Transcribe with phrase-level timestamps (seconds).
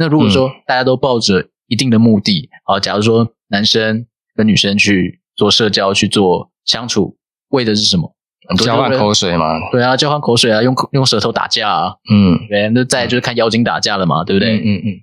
[0.00, 7.18] 那如果说大家都抱着一定的目的，好，假如说男生跟女生去做社交、去做相处，
[7.50, 8.14] 为的是什么？
[8.56, 9.44] 交换口水嘛？
[9.70, 11.96] 对啊，交换口水啊，用用舌头打架啊。
[12.10, 14.56] 嗯，对，那再就是看妖精打架了嘛，对不对？
[14.56, 14.80] 嗯嗯。
[14.86, 15.00] 嗯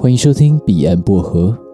[0.00, 1.67] 欢迎收听彼岸薄荷。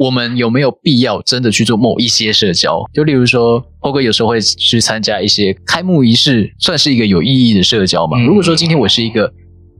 [0.00, 2.82] 我们有没有必要真的去做某一些社交？
[2.94, 8.18] 就例如说，Paul 哥有时候会去参加一些开幕仪式，算是一个有意义的社交嘛？
[8.18, 9.30] 嗯、如果说今天我是一个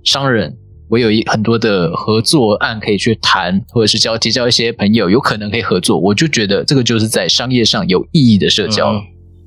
[0.05, 0.55] 商人，
[0.91, 8.93] 我有一很多的合作案可以去谈，或者是交结交一些朋友，有可能可以合作，我就觉得这个就是在商业上有意义的社交。
[8.93, 9.01] 嗯、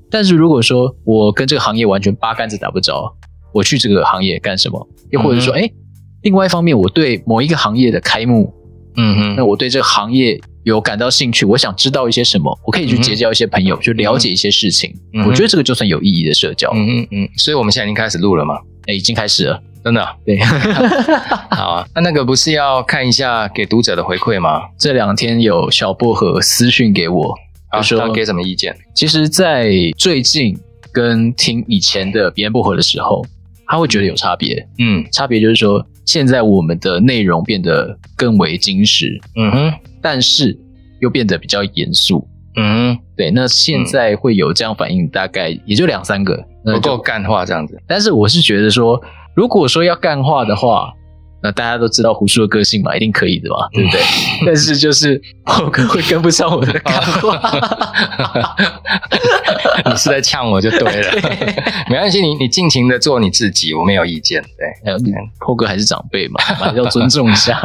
[0.10, 3.16] 但是如果说我跟这个行业完全八竿子打不着，
[3.54, 4.88] 我去这个行业干什么？
[5.12, 5.72] 又或者说，哎、嗯，
[6.24, 8.52] 另外一方面，我对某一个行业的开幕，
[8.96, 10.40] 嗯哼，那我对这个行业。
[10.64, 14.96] 有感到兴趣，我想知道一些什么，我可以去结交一些朋友，去、嗯、了解一些事情。
[15.12, 16.72] 嗯、我觉得这个就算有意义的社交。
[16.74, 17.30] 嗯嗯嗯。
[17.36, 18.56] 所以我们现在已经开始录了吗？
[18.88, 20.16] 哎，已经开始了，真的、啊。
[20.26, 20.40] 对。
[21.52, 24.62] 好啊，那那个不是要看一下给读者的回馈吗？
[24.80, 27.36] 这两天有小薄荷私讯给我，
[27.70, 28.74] 他说他给什么意见？
[28.96, 30.58] 其实，在最近
[30.94, 33.26] 跟听以前的别人薄荷的时候，
[33.68, 34.68] 他会觉得有差别。
[34.80, 39.20] 嗯，差别就是说，现在我们的内容变得更为精实。
[39.36, 39.74] 嗯哼。
[40.02, 40.58] 但是
[41.00, 43.32] 又变得比较严肃，嗯，对。
[43.32, 47.82] 那现在会有这样反应，大概也就两三个，不够干话这样子。
[47.88, 49.02] 但是我是觉得说，
[49.34, 50.92] 如果说要干话的话，
[51.44, 54.00] 那大家都知道胡叔的个性嘛，一定可以的嘛，对不对？
[54.00, 57.38] 嗯、但是就是我可能会跟不上我的干话，
[59.86, 61.22] 你是在呛我就对了，对
[61.92, 64.42] 没关系，你你尽情的做你自己，我没有意见。
[64.58, 64.94] 对，
[65.40, 67.56] 破哥还是长辈嘛，还是要尊重一下。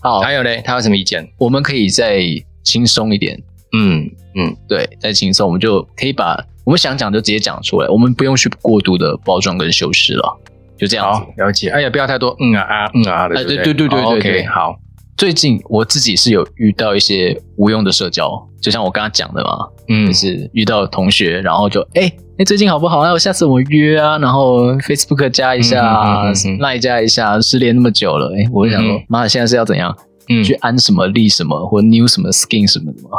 [0.00, 1.26] 好，还有嘞，他有什么意见？
[1.38, 2.20] 我们可以再
[2.64, 3.40] 轻松一点。
[3.72, 10.40] 嗯嗯，对，再轻松，我们就可以把我们想讲就直接讲出来，我们不用去过度的包装跟修饰了，
[10.78, 11.20] 就这样子。
[11.20, 11.70] 好，了解。
[11.70, 13.36] 哎呀，不要太多嗯啊啊嗯啊的。
[13.36, 14.46] 哎，对对对对对对。
[14.46, 14.76] 好。
[15.16, 22.98] 最近我自己是有遇到一些无用的社交，就像我刚刚讲的嘛，嗯，就是遇到同学，然后就哎哎，最近好不好？
[23.00, 25.80] 啊我下次我们约啊，然后 Facebook 加一下
[26.60, 29.96] ，Line 加一下，失联那么久了，哎，我就想说，妈的，现在是要怎样？
[30.28, 33.16] 嗯，去安什么利什么，或 new 什么 skin 什么的嘛？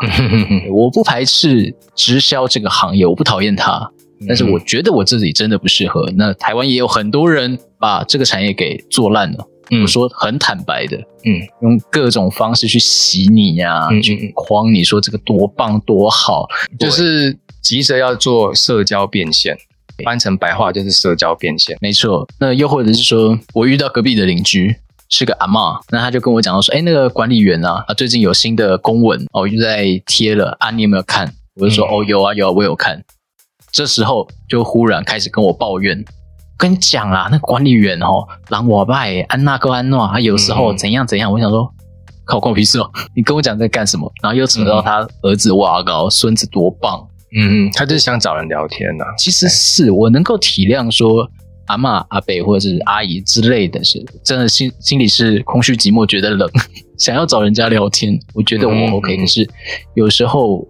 [0.72, 3.89] 我不排斥直销这个行业，我不讨厌它，
[4.26, 6.10] 但是我觉得我自己真的不适合。
[6.16, 9.46] 那台湾也有很多人把这个产业给做烂了。
[9.82, 16.48] 我说很坦白的，嗯，用各种方式去洗你呀，去框你说这个多棒多好，
[16.80, 19.58] 就是急着要做社交变现，
[20.06, 22.26] 翻成白话就是社交变现，没错。
[22.40, 24.74] 那又或者是说我遇到隔壁的邻居
[25.10, 31.30] 是个阿嬷，那他就跟我讲到说，哎，那个管理员啊，他最近有新的公文哦，又在贴了啊，你有没有看？
[31.60, 33.04] 我就说哦，有啊有啊，我有看。
[33.72, 36.04] 这时候就忽然开始跟我抱怨。
[36.58, 41.30] 跟你讲啊，那管理员哦，狼我拜安娜跟安诺，他有时候怎样怎样。
[41.30, 41.72] 嗯、我想说，
[42.26, 42.90] 靠，关我屁事哦！
[43.16, 44.12] 你跟我讲在干什么？
[44.24, 47.08] 然后又扯到他儿子哇高，孙子多棒。
[47.38, 49.14] 嗯，他就是想找人聊天呐、啊。
[49.20, 51.30] 其实是我能够体谅说
[51.68, 56.50] 阿嬷、阿伯或者是阿姨之类的是，是真的心心里是空虚寂寞，觉得冷，
[56.98, 58.18] 想要找人家聊天。
[58.34, 59.48] 我觉得我 OK，、嗯、可是
[59.94, 60.68] 有时候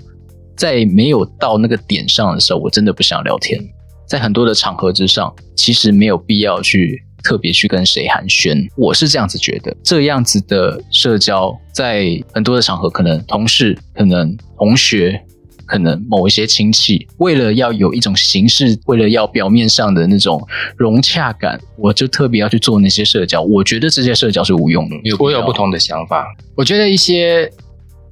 [0.57, 3.63] 在没有到那个点上的时候，我真的不想聊天。
[4.07, 9.75] 在很多的场合之上，其实没有必要去特别去跟谁寒暄，我是这样子觉得。
[9.83, 15.21] 这样子的社交，在很多的场合，可能同事、可能同学、
[15.65, 20.41] 可能某一些亲戚，为了要有一种形式，为了要表面上的那种
[20.77, 23.41] 融洽感，我就特别要去做那些社交。
[23.41, 24.95] 我觉得这些社交是无用的。
[25.19, 26.25] 我有不同的想法。
[26.55, 27.51] 我觉得一些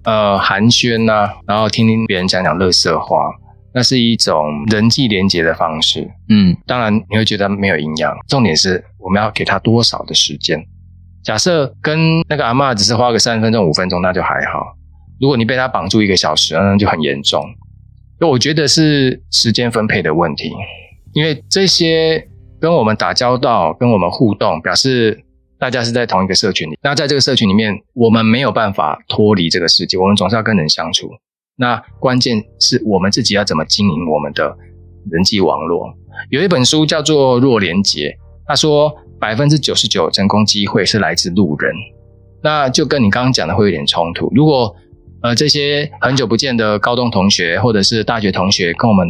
[0.05, 3.31] 呃寒暄呐、啊，然后听听别人讲讲乐色话。
[3.77, 8.16] 那是一种人际连接的方式，嗯，当然你会觉得没有营养。
[8.25, 10.66] 重点是我们要给他多少的时间。
[11.21, 14.78] 假设跟那个阿嬷只是花个三分钟、五分钟，那就还好。
[15.19, 17.43] 如果你被他绑住一个小时，那就很严重。
[18.17, 20.53] 那我觉得是时间分配的问题，
[21.11, 22.25] 因为这些
[22.61, 25.24] 跟我们打交道、跟我们互动，表示
[25.59, 26.78] 大家是在同一个社群里。
[26.84, 31.09] 那在这个社群里面，我们没有办法脱离这个世界，我们总是要跟人相处。
[31.57, 34.55] 那关键是我们自己要怎么经营我们的
[35.09, 35.93] 人际网络。
[36.29, 38.09] 有一本书叫做《弱连结》，
[38.46, 41.73] 他说百分之九十九成功机会是来自路人。
[42.43, 44.29] 那就跟你刚刚讲的会有点冲突。
[44.35, 44.75] 如果
[45.22, 49.07] 呃这些很久不见的高中同学或者是大学同学跟我们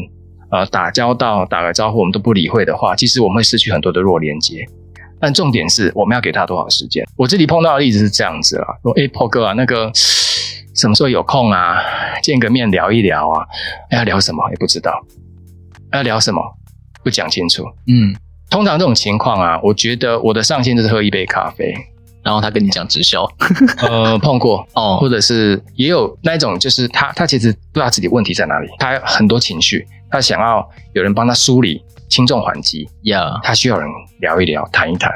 [0.52, 4.64] 呃打交道、打个招呼，我们都不理会的话，其实我们会失去很多的弱连结。
[5.20, 7.06] 但重点是我们要给他多少时间。
[7.16, 9.92] 我这里碰到的例子是这样子啦，说哎，Paul 哥啊，那个
[10.74, 11.78] 什么时候有空啊？
[12.22, 13.46] 见个面聊一聊啊？
[13.92, 15.06] 要聊什么也不知道，
[15.94, 16.42] 要聊什么
[17.04, 17.64] 不讲清楚。
[17.88, 18.16] 嗯，
[18.50, 21.74] 通常这种情况啊，我觉得我的上限就是喝一杯咖啡。
[22.24, 23.24] 然后他跟你讲直销，
[23.88, 33.88] 呃， 碰过哦，或者是也有那一种，就是他他其实不知道自己问题在哪里，他很多情绪，他想要有人帮他梳理，轻重缓急呀.他需要人
[34.20, 35.12] 聊一聊，谈一谈，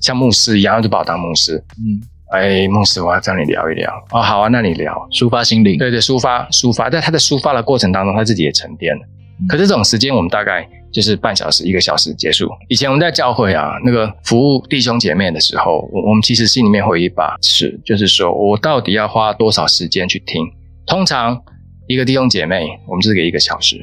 [0.00, 2.00] 像牧师一样，就把我当牧师，嗯，
[2.32, 9.02] 哎，牧师，我要找你聊一聊，哦，好啊，那你聊，抒发心灵，对对，抒发抒发，在他的抒发的过程当中，他自己也沉淀了，
[9.40, 10.68] 嗯、可是这种时间，我们大概。
[10.92, 12.50] 就是半小时一个小时结束。
[12.66, 20.44] 以前我们在教会啊，那个服务弟兄姐妹的时候，我我们其实心里面会有一把尺，就是说我到底要花多少时间去听。
[20.88, 21.40] 通常
[21.86, 23.76] 一个弟兄姐妹，我们就是给一个小时，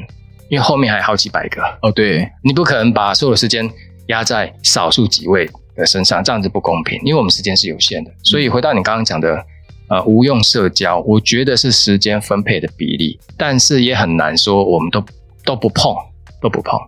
[0.50, 1.92] 因为后面还好几百个哦。
[1.92, 3.70] 对，你不可能把所有的时间
[4.08, 8.12] 压在少数几位的身上，这样子不公平，因为我们时间是有限的。
[8.24, 9.44] 所以回到你刚刚讲的，
[9.90, 15.04] 呃，无用社交，我觉得是时间分配的比例，但是也很难说我们都
[15.44, 15.96] 都不碰，
[16.42, 16.80] 都不碰。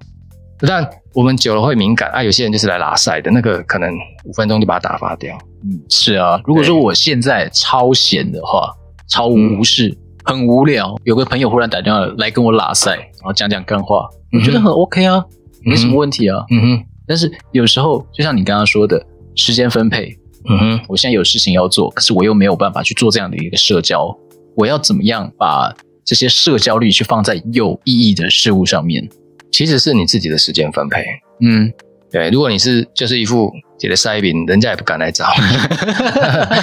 [0.61, 3.89] 但我们久了会敏感啊，有些人就是来拉赛的，那个可能
[4.25, 5.37] 五分钟就把它打发掉。
[5.63, 6.41] 嗯，是啊。
[6.43, 8.69] 如果说我现在超闲的话，
[9.07, 15.23] 超无事，嗯、很无聊，有个朋友忽然打电话来跟我拉塞，然后讲讲干话，我觉得很 OK 啊，
[15.63, 16.43] 没什么问题啊。
[16.51, 16.85] 嗯哼。
[17.07, 19.03] 但是有时候，就像你刚刚说的，
[19.35, 20.15] 时间分配，
[20.47, 24.15] 嗯哼，我现在有事情要做，可是我又没有办法去做这样的一个社交，
[24.55, 25.73] 我要怎么样把
[26.05, 29.09] 这些社交率去放在有意义的事物上面？
[29.51, 31.03] 其实是你自己的时间分配，
[31.41, 31.73] 嗯，
[32.11, 32.29] 对。
[32.29, 35.25] 如果你是就是一副写的塞饼，人家也不敢来找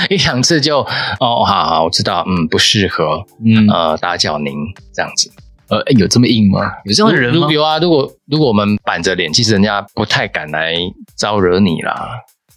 [0.09, 0.81] 你， 一两次就
[1.19, 4.53] 哦，好好，我知道，嗯，不适合，嗯，呃，打搅您
[4.95, 5.31] 这样子，
[5.69, 6.61] 呃，有这么硬吗？
[6.85, 7.49] 有这样的人吗？
[7.51, 10.75] 有啊，如果如果我们板着脸，其实人家不太敢来
[11.17, 12.11] 招惹你啦。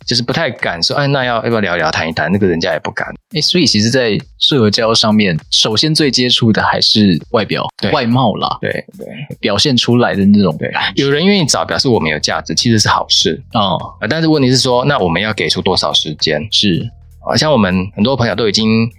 [0.06, 2.32] 就是不太敢说，哎，那要要不要聊一聊谈一谈？
[2.32, 3.08] 那个人家也不敢。
[3.34, 9.08] 哎，所以其实，在社交上面，首先最接触的还是外表、外貌啦，对对，
[9.40, 10.56] 表现出来的那种。
[10.58, 13.62] 对，有人愿意找，表示我们有价值，其实是好事啊。
[13.62, 13.80] 哦，
[14.10, 16.42] 但是问题是说，那我们要给出多少时间？
[16.52, 16.90] 是
[17.28, 18.90] 啊，像我们很多朋友都已经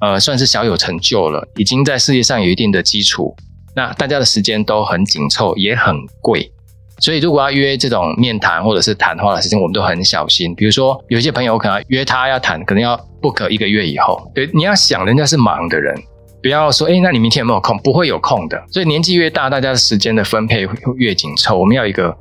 [0.00, 3.36] 呃算是小有成就了，已经在事业上有一定的基础，
[3.76, 6.50] 那大家的时间都很紧凑，也很贵。
[6.98, 10.54] 所以，如果要约这种面谈或者是谈话的时间，我们都很小心。
[10.54, 14.30] 比如说，有一些朋友可能约他要谈，可能要 book 一个月以后。
[14.34, 15.94] 对，你要想，人家是忙的人，
[16.42, 17.76] 不要说，诶，那你明天有没有空？
[17.78, 18.62] 不会有空的。
[18.70, 21.58] 所以，年纪越大，大家的时间的分配会越紧凑。
[21.58, 22.16] 我们要一个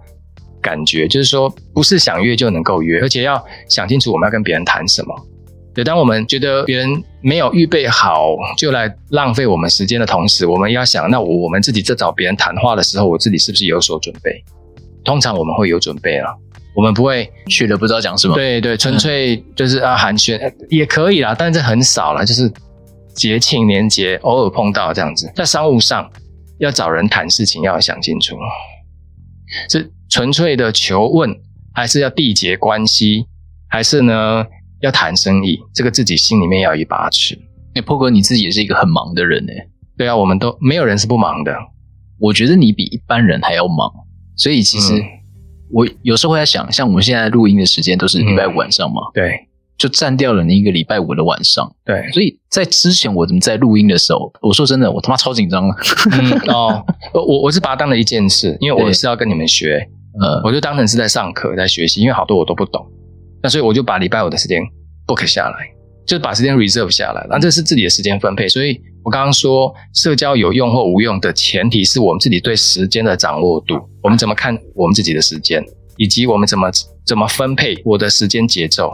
[0.62, 5.16] 感觉，就是说，不是想约就能够约，而且要想清楚我们要跟别人谈什么。
[5.74, 14.44] 对，当我们觉得别人没有预备好就来浪费我们时间的同时，我们要想，那我们自己在找别人谈话的时候，我自己是不是有所准备？
[15.06, 16.36] 通常我们会有准备了，
[16.76, 18.34] 我们不会去了不知道讲什么。
[18.34, 22.52] 对对，纯粹就是啊寒暄也可以啦，但是很少啦，就是
[23.14, 25.32] 节庆年节偶尔碰到这样子。
[25.36, 26.12] 在商务上
[26.58, 28.36] 要找人谈事情，要想清楚，
[29.70, 31.34] 是纯粹的求问，
[31.74, 33.26] 还是要缔结关系，
[33.70, 34.46] 还是呢
[34.82, 35.60] 要谈生意？
[35.74, 37.40] 这个自己心里面要有一把尺。
[37.76, 39.68] 哎，破哥你自己也是一个很忙的人哎。
[39.98, 41.56] 对啊，我们都没有人是不忙的。
[42.20, 43.92] 我觉得你比一般人还要忙。
[44.36, 44.94] 所以其实
[45.72, 49.48] 我有时候会在想，像我们现在录音的时间都是礼拜五晚上嘛，嗯、对，
[49.78, 51.74] 就占掉了你一个礼拜五的晚上。
[51.84, 55.76] 对，所以在之前我怎么在录音的时候，我说真的，我他妈超紧张了。
[56.12, 59.88] 嗯、哦，我我是把它当了一件事，因为我是要跟你们学，
[60.22, 62.86] 呃，我就当成是在上课，在学习，因为好多我都不懂，
[63.42, 64.62] 那所以我就把礼拜五的时间
[65.08, 65.56] book 下来，
[66.06, 68.80] 就把时间 reserve 下来，那这是自己的时间分配，所以。
[69.06, 75.64] 我刚刚说社交有用或无用的前提是我们自己对时间的掌握度，我们怎么看我们自己的时间，
[75.98, 76.72] 以及我们怎么
[77.06, 78.92] 怎么分配我的时间节奏。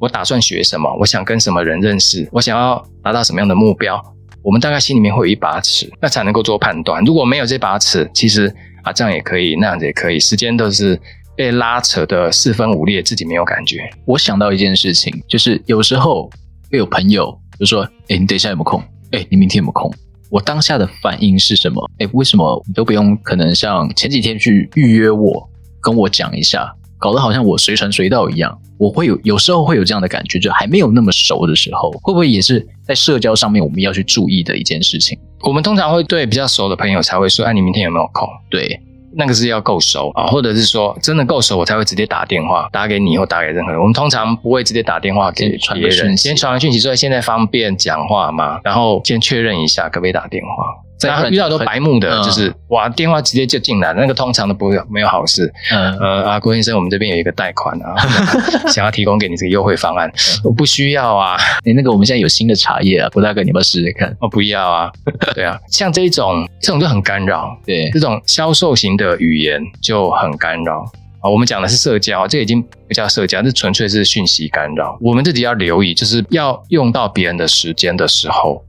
[0.00, 0.92] 我打算学什么？
[0.98, 2.28] 我想跟什么人认识？
[2.32, 4.02] 我想要达到什么样的目标？
[4.42, 7.00] 我们大概心里面会有一把尺，那才能够做判断。
[7.04, 8.52] 如果没有这把尺，其实
[8.82, 11.00] 啊这样也可以，那样子也可以，时间都是
[11.36, 13.88] 被拉扯的四分五裂，自己没有感觉。
[14.06, 16.28] 我想到一件事情，就是有时候
[16.68, 19.92] 会有朋友就说：“诶，你等一下有没有空？”哎，你明天有没有空？
[20.30, 21.90] 我当下的反应是什么？
[21.98, 23.16] 哎，为什么你都不用？
[23.18, 25.48] 可能像前几天去预约我，
[25.80, 28.58] 跟我讲一下，搞得好像我随传随到一样。
[28.78, 35.18] 我会有有时候会有这样的感觉，就还没有那么熟的时候，会不会也是在社交上面我们要去注意的一件事情？
[35.42, 38.80] 我们通常会对比较熟的朋友才会说：“哎，你明天有没有空？”对。
[39.14, 43.80] 那个是要够熟啊，或者是说真的够熟，我才会直接打电话打给你，或打给任何人。
[43.80, 48.60] 我们通常不会直接打电话给别人，先传完讯息，所以现在方便讲话吗？
[48.64, 50.81] 然后先确认一下可不可以打电话。
[51.08, 55.52] 在遇到都白目的，就是、嗯、哇，电话直接就进来，那个通常都不会有没有好事。
[55.70, 57.94] 嗯呃啊，郭先生，我们这边有一个贷款啊，
[58.68, 60.10] 想要提供给你这个优惠方案，
[60.44, 61.36] 我不需要啊。
[61.64, 64.16] 你、欸、那个我们现在有新的茶叶啊，郭大哥，你要不要试试看？
[64.20, 64.90] 我不要啊。
[65.34, 70.84] 对啊，像这种这种就很干扰，对，这种销售型的语言就很干扰。
[71.20, 74.98] 啊，我们讲的是社交，这已经不叫社交，这纯粹是讯息干扰。
[75.00, 78.60] 我们自己要留意，就是要用到别人的时间的时候，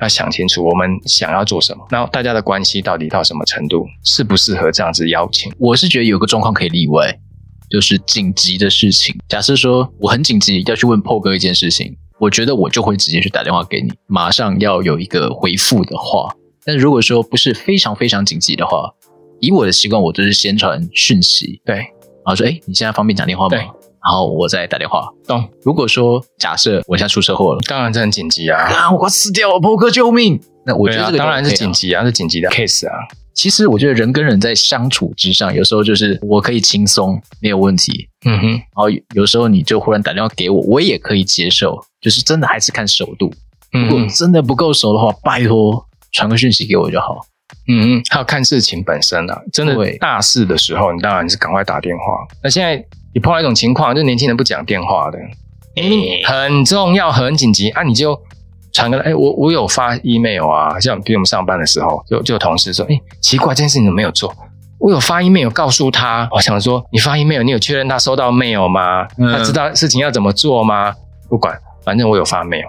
[0.00, 5.52] 要想清楚我们想要做什么，然后大家的关系到底到什么程度，适不适合这样子邀请。
[5.58, 7.18] 我是觉得有个状况可以例外，
[7.70, 9.14] 就是紧急的事情。
[9.28, 16.34] 假设说我很紧急要去问 PO 哥一件事情，我觉得我就会直接去打电话给你，马上要有一个回复的话。
[16.64, 18.92] 但如果说不是非常非常紧急的话，
[19.40, 23.58] 以我的习惯，我都是先传讯息，对，然后说，哎，你现在方便讲电话吗？
[24.00, 25.08] 对，然后我再打电话。
[25.26, 25.48] 懂。
[25.62, 28.60] 如果说假设我现在出车祸了，当然这很紧急啊！
[28.62, 30.40] 啊，我快死掉了，PO 哥救命！
[30.64, 32.94] 那我觉得这个、啊、当然是紧急啊，是紧急的 case 啊。
[33.32, 38.08] 其实我觉得人跟人在相处之上，有时候就是我可以轻松，没有问题。
[38.26, 38.48] 嗯哼。
[38.50, 43.32] 然后有时候你就忽然打电话给我，我也可以接受，就是真的还是看熟度。
[43.72, 47.20] 如果真的不够熟的话，拜托传个讯息给我就好。
[47.68, 52.02] 嗯嗯，还有看事情本身啊，真的大事的时候，你当然是赶快打电话。
[52.42, 55.18] 那现在你碰到一种情况，就是年轻人不讲电话的，
[55.76, 58.20] 欸、很重要、很紧急啊，你就
[58.72, 64.34] 传个来，哎、欸，我我有发 email 啊，像比如我们上班的时候，就就有同事说，哎、欸，奇怪，这件事情怎么没有做？
[64.78, 69.06] 我有发 email 告诉他，我想说，你发 email，你有确认他收到 mail 吗？
[69.18, 70.94] 嗯、他知道事情要怎么做吗？
[71.28, 72.66] 不管，反正我有发 mail。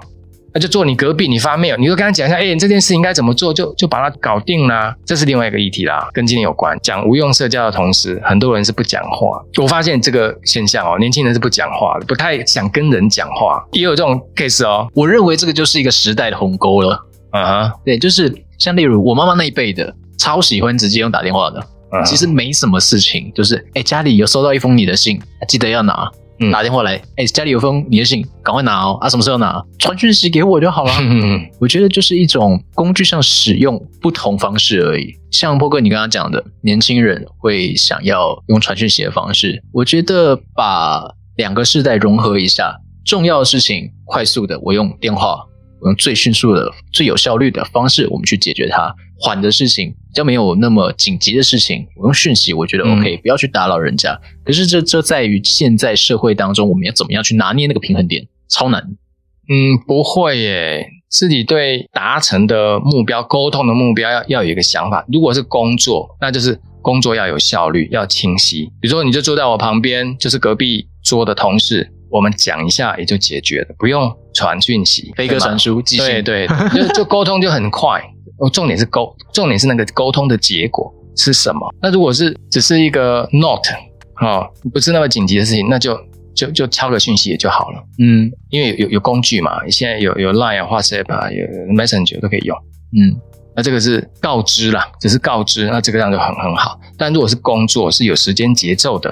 [0.53, 4.93] 那就坐你隔壁，你发 mail，你就跟他讲一下，哎、欸，这件事应该怎么做，就就把它搞定啦。
[5.05, 6.77] 这是另外一个议题啦，跟今天有关。
[6.84, 9.41] 讲无用社交的同时，很多人是不讲话。
[9.62, 14.88] 我发现这个现象哦，年轻人是不讲话的，不太想跟人讲话，也有这种 case 哦。
[14.93, 17.00] 我认为这个就是一个时代的鸿沟了。
[17.29, 17.86] 啊哈、uh，huh.
[17.86, 21.62] 对，就是像例如我妈妈那一辈的，超喜欢直接用打电话的。
[21.91, 22.05] Uh huh.
[22.05, 25.17] 其实没什么事情，就是哎、欸，家里有收到一封你的信，
[25.48, 26.12] 记得要拿。
[26.50, 28.98] 打电话来，哎、欸，家里有封你的信，赶快拿哦！
[29.01, 29.62] 啊，什么时候拿？
[29.77, 30.93] 传讯息给我就好了。
[31.01, 35.13] 嗯嗯，我觉得就是一种工具上使用不同方式而已。
[35.29, 41.03] 像 PO 哥你刚刚讲的，年轻人会想要用传讯息的方式，我觉得把
[41.36, 45.45] 两个世代融合一下，重要的事情快速的，我用电话，
[45.81, 48.95] 我用最迅速的、最有效率的方式，我们去解决它。
[49.23, 54.19] 缓的事情，比较没有那么紧急的事情，我用讯息，我觉得 OK，、嗯、不要去打扰人家。
[54.43, 58.81] 可是这这在于现在社会当中，我们要怎么样去拿捏那个平衡点，超难。
[58.81, 65.05] 嗯，不会耶，自己对达成的目标、沟通的目标要要有一个想法。
[65.11, 68.65] 如果是工作，那就是工作要有效率，要清晰。
[68.81, 78.03] 比如说，你就坐在我旁边，就是隔壁桌的同事，我们讲一下也就解决了，不用传讯息、飞鸽传书、寄信，对对，就 就沟通就很快。
[78.38, 81.60] 哦，重点是沟，重点是那个沟通的结果是什么？
[81.82, 83.72] 那如果是只是一个 note
[84.20, 85.96] 哦，不是那么紧急的事情，那就
[86.36, 87.84] 就就敲个讯息也就好了。
[88.00, 92.58] 嗯，因为有有有工具嘛，现在有有 Line 啊、WhatsApp 啊、有 Messenger 都可以用。
[92.94, 93.15] 嗯，
[93.56, 96.80] 那这个是告知啦，只是告知，那这个样就很很好。
[96.98, 99.12] 但如果是工作是有时间节奏的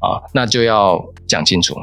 [0.00, 1.74] 啊，那就要讲清楚。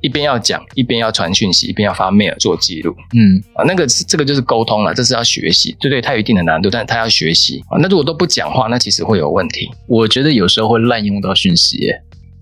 [0.00, 2.94] 一边要讲，一边要传讯息，一边要发 mail 做记录。
[3.14, 7.78] 嗯啊，那个是这个就是沟通了，这是要学习，对对，它有一定的难度，但是他要学习啊。
[7.78, 9.70] 那如果都不讲话，那其实会有问题。
[9.86, 11.92] 我觉得有时候会滥用到讯息，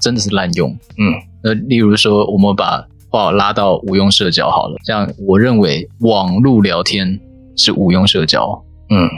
[0.01, 0.71] 真的是滥用。
[0.99, 7.19] 嗯，那例如说，我们把话拉到无用社交好了，这样我认为网络聊天
[7.57, 8.65] 是无用社交。
[8.91, 9.09] 嗯，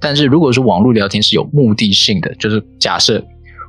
[0.00, 3.24] 但是如果说网络聊天是有目的性的，就是假设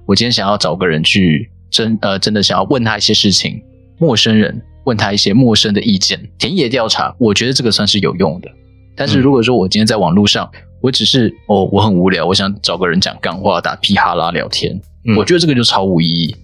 [0.06, 3.60] 我今天想要找个人去真呃真的想要问他一些事情。
[4.01, 8.50] 陌生人问他一些陌生的意见，田野调查，我觉得这个算是有用的。
[8.96, 10.50] 但是如果说我今天在网络上，
[10.81, 14.74] 我只是哦，我很无聊，我想找个人讲干话，打屁哈拉聊天，
[15.05, 16.36] 嗯、我觉得这个就超无意义。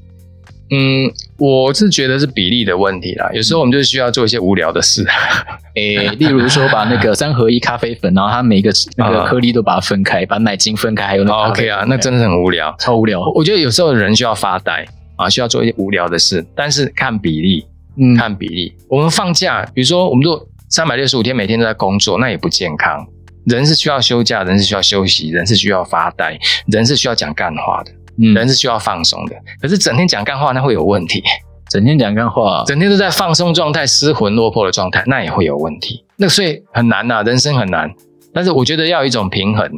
[0.70, 3.28] 嗯，我是觉得是比例的问题啦。
[3.34, 5.04] 有时候我们就需要做一些无聊的事，
[5.76, 13.20] 诶、欸，例如说把那个三合一咖啡粉，然后它每个那个颗粒都把它分开，把奶精分开，还有那 OK 啊，那真的很无聊，超无聊。
[13.34, 14.86] 我觉得有时候人需要发呆。
[15.18, 17.66] 啊，需要做一些无聊的事，但是看比例，
[17.98, 18.74] 嗯，看比例。
[18.88, 23.06] 我们放假，比如说我们做三百六十五天，每天都在工作，那也不健康。
[23.46, 29.36] 人是需要休假，人是需要休息，人是需要发呆，人是需要讲干话的，嗯，人是需要放松的。
[29.62, 31.24] 可是整天讲干话，那会有问题。
[31.70, 36.04] 整天讲干话，整天都在放松状态、失魂落魄的状态，那也会有问题。
[36.16, 37.94] 那所以很难呐、啊，人生很难。
[38.34, 39.70] 但是我觉得要有一种平衡。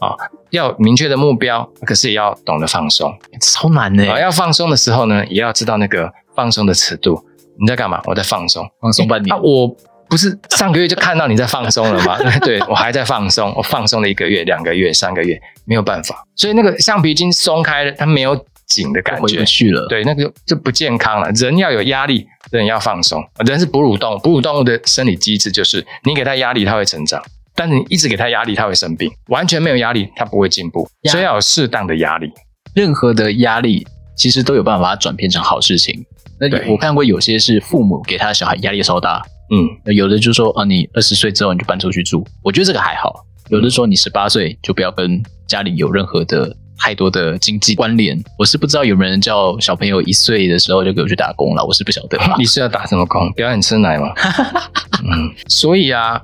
[0.00, 0.14] 啊，
[0.50, 4.10] 要明确的目标，可是也要懂得放松，超难的。
[4.10, 7.24] 啊，要放松的时候呢，也要知道那个放松的尺度。
[7.58, 8.00] 你在干嘛？
[8.06, 9.32] 我在放松，放松半年。
[9.32, 9.68] 啊，我
[10.08, 12.18] 不是上个月就看到你在放松了吗？
[12.42, 16.26] 对，我还在放松，我放松了一个月、两个月、三个月，没有办法。
[16.34, 18.36] 所以那个橡皮筋松开了，它没有
[18.66, 19.86] 紧的感觉，回不去了。
[19.88, 21.30] 对，那个就不健康了。
[21.30, 23.22] 人要有压力，人要放松。
[23.46, 27.22] 人是哺乳动物，哺乳动物的生理机制就是，你给它压力，它会成长；
[27.54, 29.10] 但是你一直给他压力，他会生病。
[29.28, 30.88] 完全没有压力，他不会进步。
[31.10, 32.30] 所以要有适当的压力。
[32.74, 36.04] 任何的压力其实都有办法把它转变成好事情。
[36.40, 39.22] 那我看过有些是父母给他的小孩压力超大。
[39.50, 43.24] 嗯，有的就说啊，你二十岁之后你就搬出去住，我觉得这个还好。
[43.50, 48.18] 有的说你十八岁就不要跟家里有任何的太多的经济关联。
[48.38, 52.18] 我是不知道有没有人叫小朋友一岁的时候就给我去打工了，我是不晓得。
[52.38, 53.30] 你是要打什么工？
[53.32, 54.08] 表演吃奶吗？
[55.04, 56.20] 嗯，所以啊，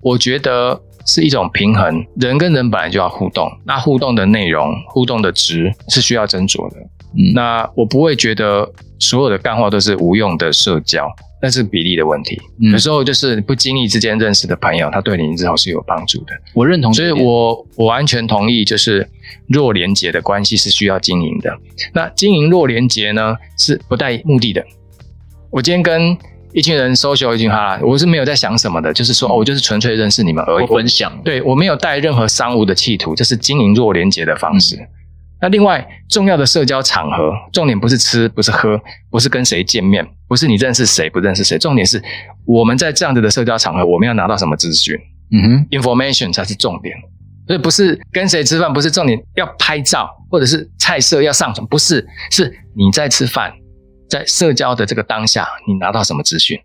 [0.00, 2.04] 我觉得是一种平衡。
[2.16, 6.76] 人跟人本来就要互动，那互动的内容、互动的值是需要斟酌的。
[7.14, 11.08] 嗯，那我不会觉得所有的干话都是无用的社交。
[11.40, 16.32] 那是比例的问题，嗯、有时候就是不经意之间认识的朋友，他对你之后是有帮助的。
[16.52, 19.08] 我认同，所以我我完全同意，就是
[19.46, 21.56] 弱连结的关系是需要经营的。
[21.94, 24.66] 那经营弱连结呢，是不带目的的。
[25.52, 26.18] 我今天跟
[26.52, 31.12] 一群人 social 一句话啦，我是没有在想什么的，就是说，哦，我就是纯粹认识你们而已，分享。
[31.22, 34.76] 对，我没有带任何商务的企图，这是经营弱连接的方式。
[34.76, 34.88] 嗯
[35.40, 38.76] 那另外重要的社交场合，重点不是吃，不是喝，
[39.08, 42.02] 不是跟谁见面，不是你认识谁不认识谁，重点是
[42.44, 44.96] 我们在这样子的社交场合，我们要拿到什么资讯？
[45.30, 46.92] 嗯哼，information 才是重点。
[47.46, 53.52] 所以不是跟谁吃饭，不是重点，要拍照或者是菜色要上传，不是，是你在吃饭，
[54.08, 56.58] 在社交的这个当下，你拿到什么资讯，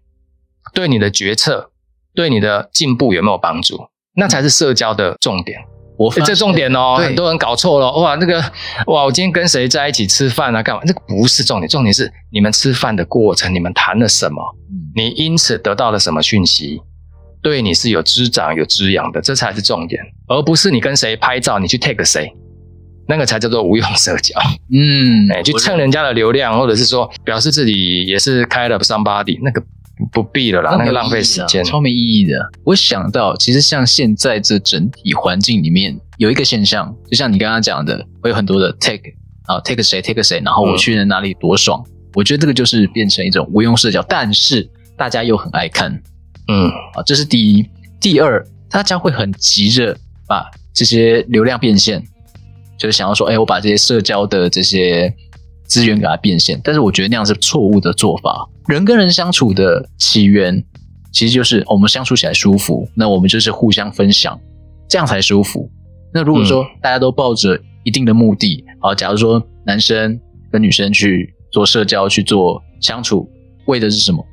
[0.73, 1.69] 对你的决策，
[2.15, 3.87] 对你的进步有没有帮助？
[4.15, 5.59] 那才是社交的重点。
[5.95, 8.15] 我、欸、这重点哦，很多人搞错了哇！
[8.15, 8.39] 那个
[8.87, 10.63] 哇，我今天跟谁在一起吃饭啊？
[10.63, 10.81] 干嘛？
[10.85, 14.41] 这个不是重点，重点是你们吃饭的过程，你们谈了什么？
[14.95, 16.81] 你因此得到了什么讯息？
[17.43, 22.33] 对你是有滋长、有滋养的，这才是重点，而不是你跟谁拍照，你去 take 谁，
[23.07, 24.39] 那个才叫做无用社交。
[24.71, 29.63] 嗯，哎、欸，去蹭人家的流量，或者是说表示自己也是开了 somebody 那个。
[30.11, 32.33] 不必了啦，那个浪费时间，超没意义的。
[32.65, 39.11] 我想到，其实像现在这整体环境里面，有一个现象，就像你刚刚讲的，会有很多的 take
[39.45, 41.81] 啊，take 谁 take 谁，然后我去了哪里多爽。
[41.85, 45.91] 嗯、我觉得这个就是变成一种无用社交，但是大家又很爱看，
[46.47, 47.65] 嗯啊，这是第一。
[48.01, 49.95] 第二，大家会很急着
[50.27, 52.03] 把这些流量变现，
[52.77, 55.13] 就是想要说，哎，我把这些社交的这些
[55.65, 58.49] 资源给它变现，但是我觉得那样是错误的做法。
[58.67, 60.63] 人跟人相处的起源，
[61.11, 64.39] 其实就是我们相处起来舒服，那我们就是互相分享，
[64.87, 65.69] 这样才舒服。
[66.13, 70.19] 那如果说大家都抱着一定的目的，啊、嗯，假如说男生
[70.51, 73.29] 跟女生去做社交、去做相处，
[73.65, 74.25] 为的是什么？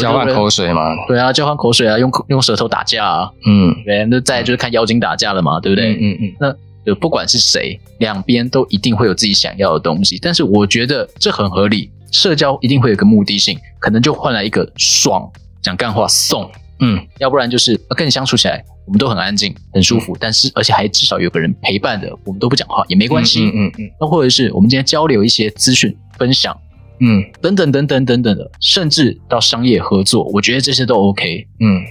[0.00, 0.80] 交换口水嘛？
[1.06, 5.92] 对啊，交换口水啊，用用舌头打架啊，嗯，对，那再就是看妖精打架了嘛，对不对？
[5.92, 6.32] 嗯嗯，嗯。
[6.40, 11.90] 那就不管是谁，两边都一定会有自己想要的东西，但是我觉得这很合理。
[12.12, 15.28] 社交一定会有个目的性，可能就换来一个爽，
[15.60, 26.56] 讲干话送，嗯，要不然就是跟你相处起来，我们都很安静，很舒服，嗯、但是而且还至少有个人陪伴的，我们都不讲话也没关系，嗯嗯嗯，那、嗯、或者是我们今天交流一些资讯分享，
[27.00, 31.82] 嗯，等等等等等等的，甚至到商业合作，我觉得这些都 OK，嗯，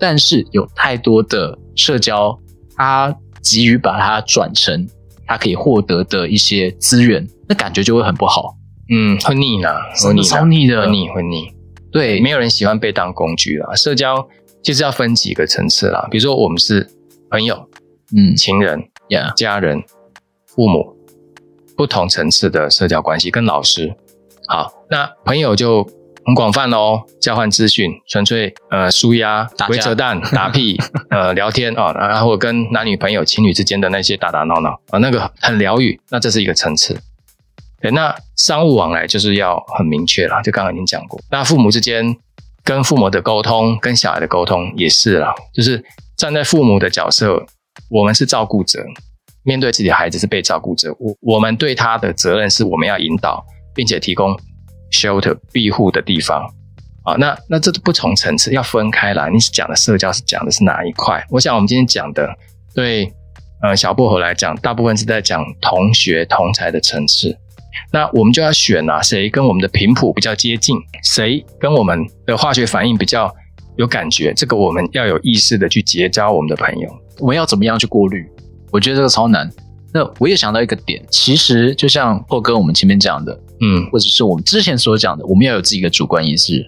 [0.00, 2.34] 但是有太多的社交，
[2.74, 3.14] 他
[3.46, 4.84] 急于把它转成
[5.24, 8.56] 他可以获得的一些资源，那感觉就会很不好。
[8.90, 9.68] 嗯，会腻呢，
[10.04, 11.52] 会腻，超腻的，会腻，会腻。
[11.92, 13.72] 对，没有人喜欢被当工具啦。
[13.76, 14.28] 社交
[14.62, 16.84] 其实要分几个层次啦，比如说我们是
[17.30, 17.56] 朋友，
[18.16, 18.80] 嗯，情人
[19.10, 19.80] 呀，家人，
[20.46, 20.96] 父母，
[21.76, 23.94] 不同层次的社交关系，跟老师。
[24.48, 25.86] 好，那朋友就
[26.26, 30.76] 很广泛哦，交换资讯，纯粹呃舒压、鬼扯蛋、 打屁，
[31.08, 36.00] 呃聊天啊，然后跟男女朋友、情侣之间的那些打打闹闹啊，那个很疗愈。
[36.10, 37.00] 那这是一个层次。
[37.80, 41.20] 对，那商务往来就是要很明确了，就刚刚已经讲过。
[41.30, 42.16] 那父母之间
[42.64, 45.84] 跟父母的沟通，跟小孩的沟通也是啦，就是
[46.16, 47.46] 站在父母的角色，
[47.88, 48.84] 我们是照顾者，
[49.44, 50.92] 面对自己的孩子是被照顾者。
[50.98, 54.36] 我我们对他的责任是我们要引导，并且提供
[54.98, 56.42] shelter 庇护的地方
[57.04, 57.14] 啊。
[57.18, 59.30] 那那这不同层次要分开来。
[59.30, 61.22] 你是讲的社交是讲的是哪一块？
[61.30, 62.28] 我想我们今天讲的，
[62.74, 63.12] 对
[63.62, 67.36] 呃小薄荷来讲，大部分是在讲同学同才的层次。
[67.92, 73.30] 那我们就要选啊，谁跟我们的频谱比较接近，谁跟我们的化学反应比较
[73.76, 76.88] 有感觉，这个我们要有意识的去结交我们的朋友。
[77.18, 78.26] 我们要怎么样去过滤？
[78.72, 79.50] 我觉得这个超难。
[79.92, 86.66] 那我也想到一个点，其实就像破哥我们前面讲的，嗯，或者是我们之前所讲的，我们要有自己的主观意识。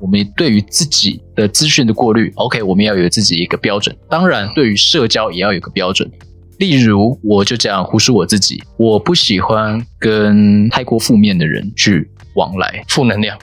[0.00, 3.94] 我们对于自己的资讯的过滤，OK，我们要有自己一个标准。
[4.08, 6.10] 当然，对于社交也要有个标准。
[6.58, 13.38] 例如，我就这样胡说我自己，我不喜欢跟太过负面的人去往来，负能量。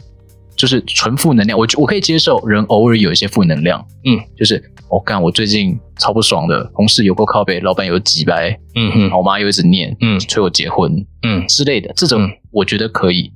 [0.58, 10.92] 就是纯负能量，我我可以接受人偶尔有一些负能量，嗯，就是我干、哦，我最近超不爽的，同事有够靠背，老板有几百，嗯哼，我妈又一直念，嗯，催我结婚，
[11.22, 11.46] 嗯。
[11.48, 13.32] 之类的，这种我觉得可以，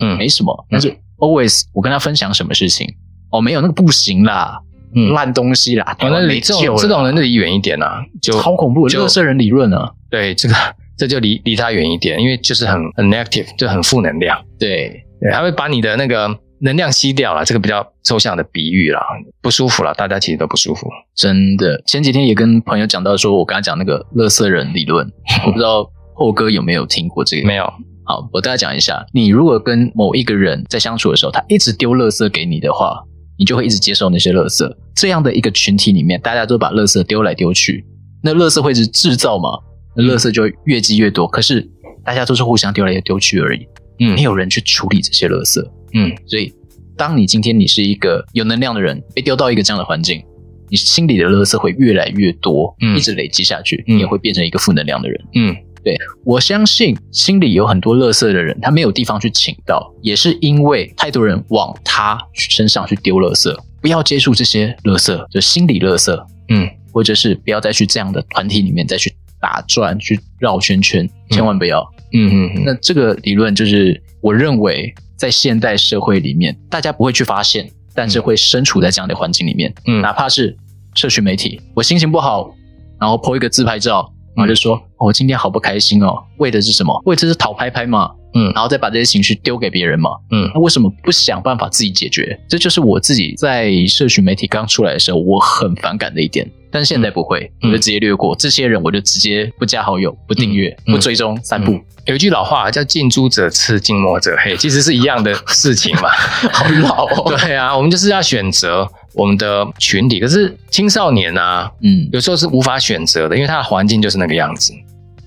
[0.00, 0.66] 嗯，没什么。
[0.70, 2.86] 但是 always 我跟他分享什么事情，
[3.30, 4.60] 哦，没有那个不行啦，
[4.94, 10.54] 嗯，烂东西啦，反正离这种这种人离远一点啊，就超恐怖，就垃圾人理论啊，对，这个
[10.98, 15.02] 这就离离他远一点，因为就是很很 negative，就很负能量，对。
[15.18, 16.28] 对，他会把你的那个。
[16.66, 19.00] 能量吸掉了，这个比较抽象的比喻啦，
[19.40, 20.88] 不舒服了，大家其实都不舒服。
[21.14, 25.06] 真的，前几天也跟朋友讲到，说我刚才讲那个垃圾人理论，
[25.46, 27.46] 我不知道厚哥有没有听过这个？
[27.46, 27.64] 没有。
[28.04, 33.00] 好，我大概讲一下，你如果跟某一个人在相处的时候，他一直丢垃圾给你的话，
[33.38, 34.68] 你就会一直接受那些垃圾。
[34.96, 37.84] 这样的一个群体里面，大家都把垃圾丢来丢去，
[38.24, 39.50] 那垃圾会是制造嘛？
[39.96, 41.28] 那垃圾就越积越多。
[41.28, 41.68] 可是
[42.04, 43.66] 大家都是互相丢来丢去而已，
[44.00, 45.60] 嗯，没有人去处理这些垃圾。
[45.96, 46.52] 嗯，所以
[46.96, 50.22] 当你今天你是一个有能量的人，被丢到一个这样的环境，
[50.68, 55.24] 你心里的垃圾会越来越多，嗯，一直累积下去，你也会变成一个负能量的人。
[55.34, 63.54] 嗯，对，我相信心里有很多垃圾的人，他没有地方去请到，也是因为太多人往他身上去丢垃圾。
[63.80, 66.12] 不要接触这些垃圾，就心理垃圾。
[66.48, 71.80] 嗯，或者是不要再去这样的团体里面再去打转、去绕圈圈，千万不要。
[72.12, 72.62] 嗯嗯嗯。
[72.64, 74.92] 那这个理论就是我认为。
[75.16, 79.72] 在现代社会里面，大家不会去发现，但是会身处在这样的环境里面。
[79.86, 80.56] 嗯，哪怕是
[80.94, 82.54] 社群媒体，我心情不好，
[83.00, 87.02] 然后 po 一个自拍照，然后就说：“嗯哦、我今天好不开心哦。”为的是什么？
[87.06, 88.10] 为的是讨拍拍嘛。
[88.34, 90.10] 嗯，然后再把这些情绪丢给别人嘛。
[90.30, 92.38] 嗯，那为什么不想办法自己解决？
[92.46, 96.46] 这就是我自己在社群媒体刚出来的时候，我很反感的一点。
[96.70, 101.78] 但是现在不会，我就直接略过、嗯、这些人，我就直接不加好友、不订阅、嗯、不追踪、散步。
[102.06, 106.08] 有一句老话叫“近朱者赤，近墨者黑”，其实是一样的事情嘛。
[106.52, 107.34] 好老哦。
[107.36, 110.20] 对啊，我们就是要选择我们的群体。
[110.20, 114.72] 可是青少年啊，嗯，有时候是无法选择的，因为他的环境就是那个样子，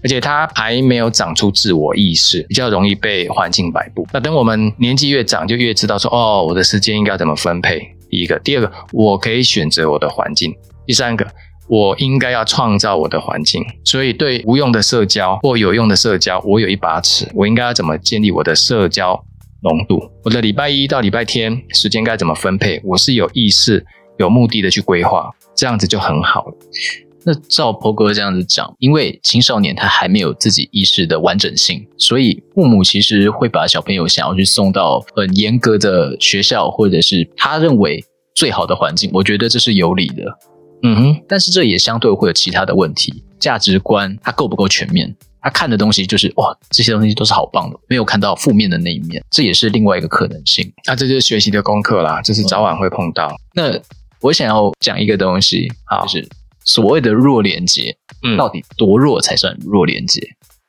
[0.02, 4.08] 而且他还没有长出自我意识，比较容易被环境摆布。
[4.14, 7.82] 那等我们年纪越长，就越知道说，哦，我的时间应该怎么分配。
[8.10, 10.56] 第一个，第二个，我可以选择我的环境。
[10.90, 11.28] 第三个，
[11.68, 19.24] 我应该要创造我的环境，所以对无用的社交或有用的社交，我有一把尺，我应该要怎么建立我的社交
[19.62, 20.02] 浓度？
[20.24, 22.82] 我的礼拜一到礼拜天时间该怎么分配？
[22.84, 23.86] 我是有意识、
[24.18, 26.58] 有目的的去规划，这样子就很好了。
[27.24, 39.12] 那照波哥这样子讲，因为青少年他还没有自己意识的完整性，所以父母其实会把小朋友想要去送到很严格的学校，或者是他认为最好的环境。
[39.14, 40.24] 我觉得这是有理的。
[40.84, 45.16] 嗯哼，但是这也相对会有其他的问题，价值观它够不够全面？
[45.42, 50.70] 他看的东西就是哇，这些东西都是好棒的，没有看到负面的那一面，这也是另外一个可能性。
[50.86, 53.28] 那、啊、这就是学习的功课啦，就是早晚会碰到。
[53.28, 53.80] 嗯、那
[54.20, 56.28] 我想要讲一个东西，好就是
[56.66, 60.22] 所谓的弱连接，嗯，到底多弱才算弱连结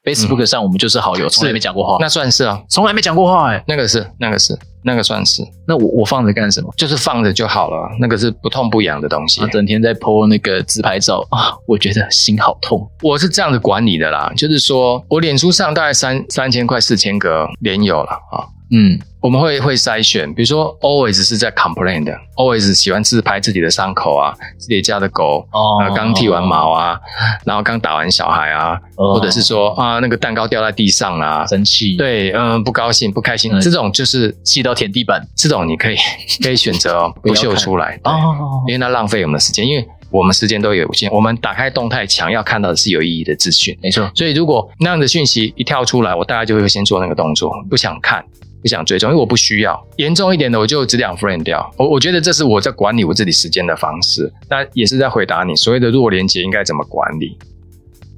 [0.04, 5.42] ？Facebook 上我们就是好友，从来没讲过话，那算是啊，从来没讲过话哎、欸，那个是，那个是，那个算是。
[5.66, 6.72] 那我我放着干什么？
[6.76, 9.40] 就是放着就好了，那个是不痛不痒的东西。
[9.48, 12.90] 整天在 po 那个自拍照啊，我觉得心好痛。
[13.02, 18.48] 我是这样子管理的啦，就是说我脸书上大概三三千块四千个连友了啊。
[18.72, 26.98] 嗯，我们会会筛选，比如说 always 是在 complain 的，always 喜欢自拍自己的伤口啊，自己家的狗哦，刚剃完毛啊，
[27.44, 35.96] 然后刚打完小孩啊，哦、或者是说啊那个蛋糕掉在地上啊，生气，对，嗯，不高兴不开心，嗯、这种就是气到舔地板，这种你可以
[36.40, 48.24] 可以选择哦，不秀出来哦，因为那浪费我们的时间，因为我们时间都有限，我们打开动态墙要看到的是有意义的资讯，没错，所以如果那样的讯息一跳出来，我大概就会先做那个动作，不想看。
[48.60, 49.86] 不想追踪，因为我不需要。
[49.96, 51.72] 严重一点的，我就只两 friend 掉。
[51.78, 54.30] 我我觉得这是我在管理我自己时间的方式。
[54.48, 57.38] 那也是在回答你所谓的弱连结应该怎么管理。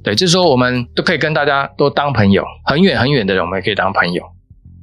[0.03, 4.23] 对，就是说我们都可以跟大家都当朋友，很远很远的人我们也可以当朋友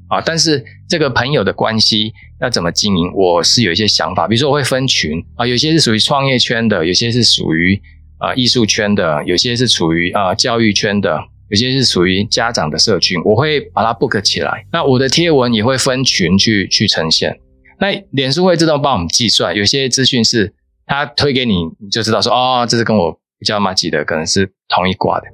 [0.09, 0.21] 啊。
[0.25, 4.27] 但是这个朋友的关系要怎么经营，我是有一些想法。
[4.27, 7.79] 比如说我会分群啊，有些是属于创业圈的，有些是属于
[8.19, 11.23] 啊艺术圈的，有些是属于啊教育圈的。
[11.51, 14.65] 有些是属于家长的社群，我会把它 book 起来。
[14.73, 17.39] 那我的贴文也会分群去去呈现。
[17.81, 20.55] 那脸书会自动帮我们计算，有些资讯是
[20.87, 25.27] 它推给你，你就知道说哦，这是跟我比较麻吉的，可能是同一挂的。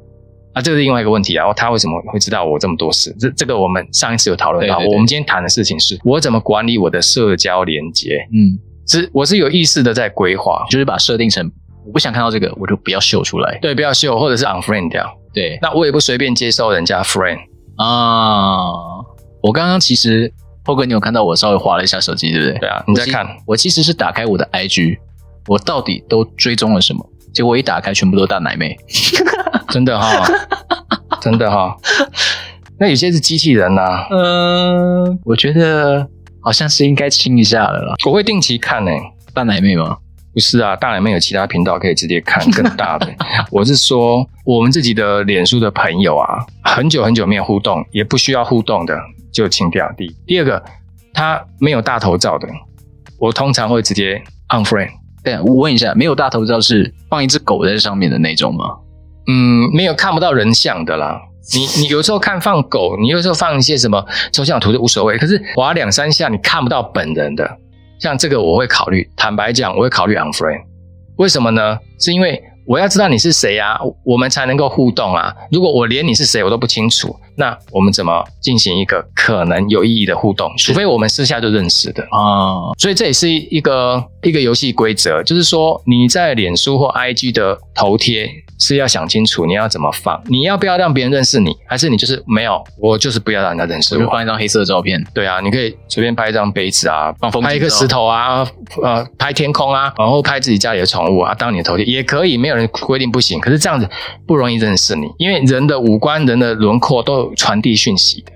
[0.54, 1.52] 啊，这个是另外一个问题啊。
[1.52, 3.14] 他为什么会知道我这么多事？
[3.20, 4.78] 这这个我们上一次有讨论到。
[4.78, 8.26] 对对对，我们今天谈的事情是我怎么管理我的社交连接。
[8.32, 11.52] 嗯，是我是有意识的在规划，就是把设定成
[11.84, 13.58] 我不想看到这个，我就不要秀出来。
[13.60, 15.06] 对，不要秀，或者是 unfriend 掉。
[15.36, 17.36] 对，那我也不随便接受人家 friend
[17.76, 18.72] 啊。
[19.42, 20.32] 我刚刚其实
[20.64, 22.58] PO 哥，你有看到我稍微滑了一下手机，对不对？
[22.60, 23.26] 对啊，你在看。
[23.46, 24.96] 我其实是打开我的 IG，
[25.46, 27.06] 我到底都追踪了什么？
[27.34, 28.74] 结果一打开，全部都是大奶妹。
[29.68, 30.24] 真的哈、哦，
[31.20, 31.76] 真的哈、哦。
[32.78, 34.06] 那有些是机器人呐、啊。
[34.10, 36.08] 嗯、呃，我觉得
[36.40, 37.94] 好像是应该清一下了啦。
[38.06, 39.00] 我会定期看诶、欸，
[39.34, 39.98] 大奶妹吗？
[40.36, 43.08] 不是啊，大人们有其他频道可以直接看 更大的。
[43.50, 48.94] 我是说，我们自己的脸书的朋友啊，很久很久没有互动，也不需要互动的，
[49.32, 49.90] 就清掉。
[49.96, 50.62] 第一，第二个，
[51.14, 52.46] 他没有大头照的，
[53.18, 54.90] 我通常会直接 unfriend。
[55.24, 58.66] 对，我问一下，没有大头照是放一只狗在上面的那种吗？
[59.28, 61.18] 嗯，没有看不到人像的啦。
[61.54, 65.16] 你你有时候看放狗，你有时候放一些什么抽象图就无所谓。
[65.16, 67.56] 可是划两三下，你看不到本人的，
[67.98, 69.08] 像这个我会考虑。
[69.16, 70.62] 坦白讲，我会考虑 unfriend。
[71.16, 71.78] 为什么呢？
[71.98, 72.42] 是因为。
[72.68, 75.32] 我要知道你是谁啊，我们才能够互动啊。
[75.52, 80.52] 如果我连你是谁我都不清楚，那我们怎么进行一个可能有意义的互动？
[80.58, 82.74] 除非我们私下就认识的啊。
[82.76, 88.28] 所以这也是一个一个游戏规则，就是说你在脸书或 IG 的头贴。
[88.58, 94.00] 是要想清楚你要怎么放，你要不要让别人认识你，还是你就是没有，我就是不要让人家认识我。
[94.00, 98.46] 就放一张黑色的照片，对啊，你可以随便拍一张杯子啊，放拍一个石头啊，
[98.82, 103.38] 呃，拍天空啊，然后拍自己家里的宠物啊，当你的头贴也可以，没有人规定不行。
[103.40, 103.88] 可是这样子
[104.26, 108.32] 不容易认识你，因为人的五官、人的轮廓都有传递讯息的。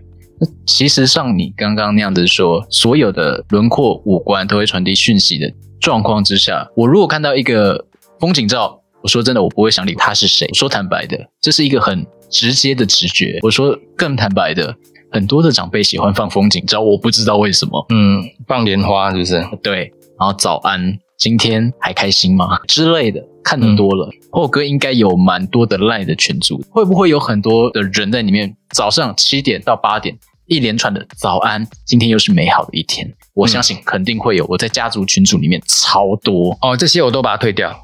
[0.66, 7.86] 其实像你刚刚那样子说，所有的轮廓、五官都会传递讯息的状况之下，我如果看到一个
[8.18, 8.79] 风景照。
[9.02, 10.46] 我说真的，我不会想理他是谁。
[10.50, 13.38] 我说坦白的，这是一个很直接的直觉。
[13.42, 14.74] 我说更坦白的，
[15.10, 17.86] 很多的长辈喜欢放风景照，我不知道为什么。
[17.88, 19.42] 嗯，放莲花是不是？
[19.62, 22.60] 对，然后早安，今天还开心吗？
[22.68, 24.08] 之类的，看得多了。
[24.32, 28.54] 嗯、哥应该有蛮多的赖的群组，会不会有很多的人在里面？
[28.74, 33.12] 早上七点到八点，一连串的早安，今天又是美好的一天。
[33.34, 34.46] 我相信肯定会有。
[34.48, 37.74] 我在家族群组里面超多哦，这些我都把它退掉。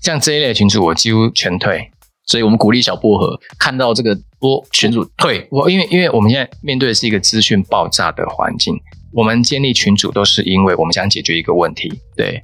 [0.00, 1.90] 像这一类群组，我几乎全退，
[2.26, 5.46] 所以我们鼓励小薄荷看到这个多群组退。
[5.50, 8.78] 我因为因为我们现在面对的是一个资讯爆炸的环境，
[9.12, 11.92] 我们建立群组都是因为我们想解决一个问题。
[12.16, 12.42] 对，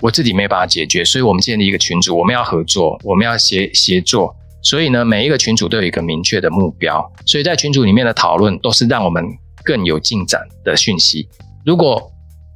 [0.00, 4.34] 我自己没办法解决，所以我们建立一个群组，我们要合作，我们要协协作。
[4.60, 9.24] 所以呢，每一个群组都有一个明确的目标，所以在群组里面的讨论都是让我们
[9.62, 11.28] 更有进展的讯息。
[11.64, 12.10] 如果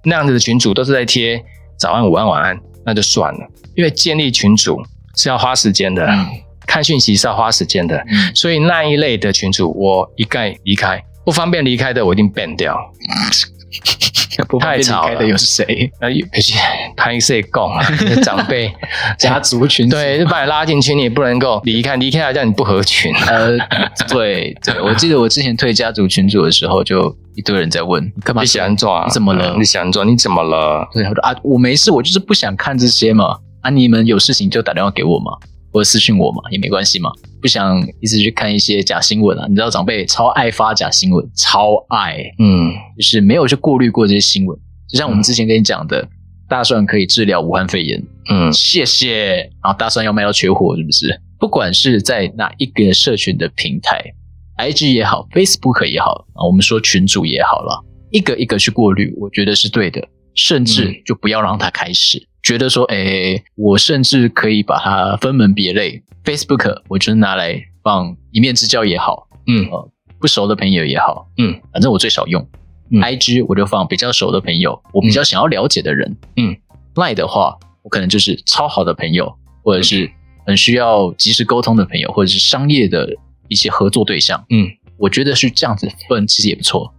[0.04, 1.42] 那样子的群组都是在贴
[1.78, 3.48] 早安、午安、晚安，那就算了。
[3.74, 4.82] 因为建立群组
[5.16, 6.26] 是要花时间的，嗯、
[6.66, 12.76] 看讯息是要花时间的，嗯、所以那一类的群组我一概离开，不方便离开的我一定 ban 掉。
[14.48, 15.90] 不方便离开的有谁？
[16.00, 16.54] 呃，有些
[16.96, 17.85] 拍摄共啊，
[18.22, 18.72] 长辈
[19.18, 23.14] 家族群，对，就把你拉进群，你也不能够离开，离开了叫你不合群。
[23.14, 23.58] 呃，
[24.08, 28.40] 对对，我记得我之前退家族群组的时候，就一堆人在问你干嘛？
[28.40, 29.04] 你喜欢做啊？
[29.06, 29.54] 你怎么了？
[29.58, 30.02] 你喜欢做？
[30.04, 30.88] 你怎么了？
[30.94, 33.38] 对，我说啊，我没事，我就是不想看这些嘛。
[33.62, 33.70] 啊！
[33.70, 35.33] 你们有事情就打电话给我嘛，
[35.72, 37.11] 或者私讯我嘛，也没关系嘛。
[37.40, 44.59] 不想一直去看一些假新闻啊，你知道长辈超爱发假新闻，超爱，嗯，就是没有去过滤过这些新闻。
[44.88, 46.09] 就像我们之前跟你讲的，嗯、
[46.48, 49.37] 大蒜可以治疗武汉肺炎，嗯，谢谢。
[49.62, 51.20] 然后大蒜要卖到缺货，是不是？
[51.38, 54.03] 不管是在哪一个社群的平台
[54.59, 60.07] ，IG 也好，Facebook 也好，啊，我们说群主也好了，一个一个去过滤，我觉得是对的。
[60.35, 62.18] 甚至就不要让它开始。
[62.18, 66.02] 嗯觉得说，哎，我甚至可以把它分门别类。
[66.24, 72.46] Facebook 我就拿来放一面之交也好，嗯，呃，不熟的朋友也好，嗯，反正我最少用。
[72.90, 76.57] 嗯，IG 我就放比较熟的朋友，我比较想要了解的人，嗯
[76.94, 80.11] ，Line 的话，我可能就是超好的朋友，或者是
[80.46, 83.09] 很需要及时沟通的朋友，或者是商业的
[83.48, 86.92] 一些合作对象，嗯，我觉得是这样子分，其实也不错，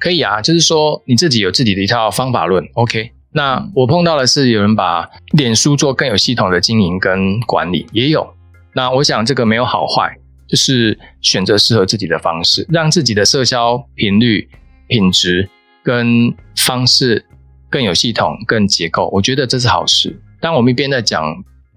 [0.00, 3.12] 可以啊，就是说你自己有自己的一套方法论，OK。
[3.38, 8.34] 那我碰到的是有人把脸书做更有系统的经营跟管理，也有。
[8.74, 10.12] 那我想这个没有好坏，
[10.48, 14.48] 就是选择适合自己的方式，让自己的社交频率、
[14.88, 15.48] 品质
[15.84, 17.24] 跟方式
[17.70, 19.08] 更有系统、更结构。
[19.12, 20.20] 我觉得这是好事。
[20.40, 21.22] 当我们一边在讲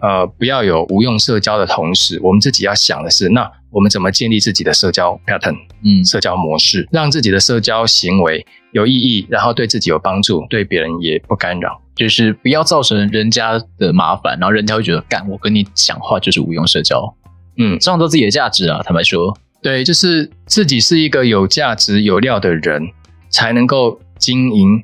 [0.02, 8.44] 呃不要有无用社交的同时，我们自己要想的是，那我们怎么建立自己的社交 pattern，嗯，社交模式，让自己的社交行为。
[8.72, 17.14] 有意义，然后对自己有帮助，对别人也不干扰，就是不要造成人家的麻烦，然后人家会觉得干我跟你讲话就是无用社交。
[17.58, 18.80] 嗯，创造自己的价值啊。
[18.82, 22.82] 坦白说，对，就是自己是一个有价值、有料的人，
[23.28, 24.82] 才能够经营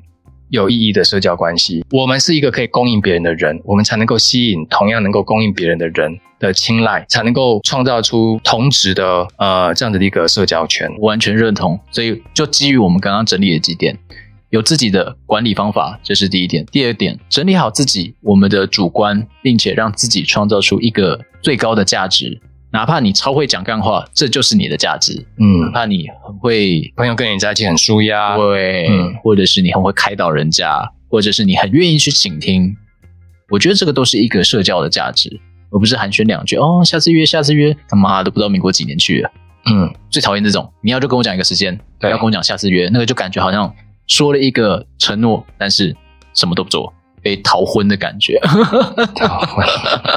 [0.49, 1.85] 有意义的社交关系。
[1.91, 10.89] 我们是一个可以供应别人的人，我们才能够吸引同样能够供应别人的人的青睐，才能够创造出同质的呃这样的一个社交圈。
[10.99, 11.79] 完全认同。
[11.91, 13.97] 所以，就基于我们刚刚整理的几点。
[14.49, 16.65] 有自己的管理方法，这是第一点。
[16.71, 22.41] 第二点，整理好自己我们的主观，并且让自己创造出一个最高的价值。
[22.71, 25.25] 哪怕你超会讲干话，这就是你的价值。
[25.37, 32.75] 嗯，哪怕你很会，朋友跟你在一起很舒压，对，嗯，或者是你很会开导人家，或者是你很愿意去倾听。
[33.49, 35.39] 我觉得这个都是一个社交的价值，
[35.71, 39.31] 而不是寒暄两句哦，下次约，下次约，他妈都不知道民国几年去了。
[39.65, 43.73] 嗯，最讨厌这种，你要就跟我讲一个时间，对，要跟我讲下次约，那个就感觉好像。
[44.07, 45.95] 说了一个承诺，但是
[46.33, 48.39] 什么都不做，被逃婚的感觉。
[49.15, 49.65] 逃婚。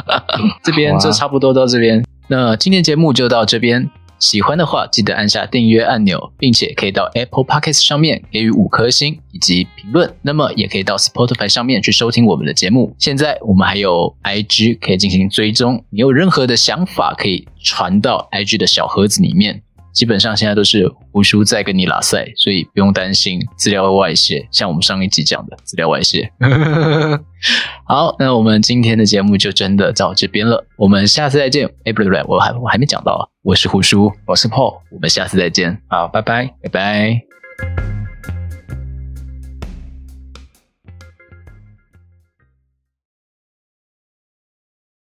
[0.63, 2.05] 这边就差不多到这边。
[2.29, 3.91] 那今天节目就到这边。
[4.19, 10.15] 喜欢的话，记得按下订阅按钮，并且可以到 Apple Podcast 上面给予五颗星以及评论。
[10.23, 12.95] 那么也可以到 Spotify 上面去收听我们的节目。
[13.01, 19.61] 现在我们还有 IG 可以进行追踪，你有任何的想法可以传到 IG 的小盒子里面。
[19.93, 24.47] 基本上现在都是胡叔在跟你拉塞，所以不用担心资料会外泄。
[24.51, 26.33] 像我们上一集讲的资料外泄。
[27.87, 30.65] 好，那我们今天的节目就真的到这边了。
[30.77, 31.69] 我们下次再见。
[31.85, 33.23] 哎，不对不对，我还我还没讲到啊。
[33.43, 35.81] 我是胡叔，我是 Paul，我们下次再见。
[35.89, 37.92] 好，拜拜，拜拜。